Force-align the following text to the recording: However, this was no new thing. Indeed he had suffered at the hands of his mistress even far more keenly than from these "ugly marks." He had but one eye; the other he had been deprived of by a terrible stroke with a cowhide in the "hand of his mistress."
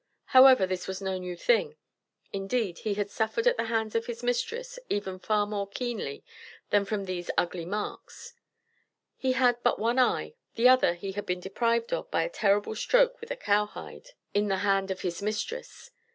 However, 0.33 0.65
this 0.65 0.87
was 0.87 0.99
no 0.99 1.19
new 1.19 1.35
thing. 1.35 1.75
Indeed 2.33 2.79
he 2.79 2.95
had 2.95 3.11
suffered 3.11 3.45
at 3.45 3.55
the 3.55 3.65
hands 3.65 3.93
of 3.93 4.07
his 4.07 4.23
mistress 4.23 4.79
even 4.89 5.19
far 5.19 5.45
more 5.45 5.67
keenly 5.69 6.23
than 6.71 6.85
from 6.85 7.05
these 7.05 7.29
"ugly 7.37 7.65
marks." 7.65 8.33
He 9.15 9.33
had 9.33 9.61
but 9.61 9.77
one 9.77 9.99
eye; 9.99 10.33
the 10.55 10.67
other 10.67 10.95
he 10.95 11.11
had 11.11 11.27
been 11.27 11.39
deprived 11.39 11.93
of 11.93 12.09
by 12.09 12.23
a 12.23 12.29
terrible 12.29 12.73
stroke 12.73 13.21
with 13.21 13.29
a 13.29 13.35
cowhide 13.37 14.09
in 14.33 14.47
the 14.47 14.57
"hand 14.65 14.89
of 14.89 15.01
his 15.01 15.21
mistress." 15.21 15.91